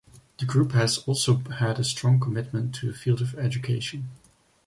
The 0.39 0.45
group 0.47 0.71
has 0.71 0.97
also 0.97 1.35
had 1.57 1.77
a 1.79 1.83
strong 1.83 2.19
commitment 2.19 2.81
in 2.81 2.87
the 2.89 2.95
field 2.97 3.21
of 3.21 3.35
education. 3.37 4.09